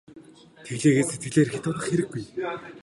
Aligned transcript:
Тэглээ 0.65 0.93
гээд 0.95 1.09
сэтгэлээр 1.11 1.49
хэт 1.51 1.65
унах 1.69 1.85
хэрэггүй. 1.87 2.23